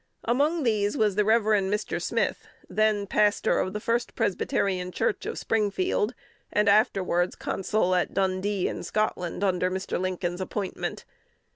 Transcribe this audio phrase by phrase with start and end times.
[0.23, 1.43] Among these was the Rev.
[1.43, 2.01] Mr.
[2.01, 6.15] Smith, then pastor of the First Presbyterian Church of Springfield,
[6.51, 10.01] and afterwards Consul at Dundee, in Scotland, under Mr.
[10.01, 11.05] Lincoln's appointment.